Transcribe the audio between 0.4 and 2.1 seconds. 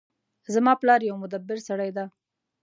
زما پلار یو مدبر سړی ده